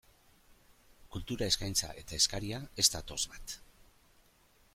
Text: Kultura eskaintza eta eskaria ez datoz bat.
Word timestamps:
Kultura 1.15 1.49
eskaintza 1.53 1.91
eta 2.03 2.19
eskaria 2.21 2.63
ez 2.85 2.87
datoz 2.97 3.23
bat. 3.37 3.57